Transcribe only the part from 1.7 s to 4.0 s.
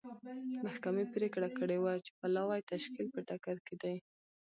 وه چې پلاوي تشکیل په ټکر کې دی.